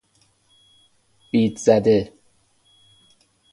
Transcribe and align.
بیدزده 1.33 2.13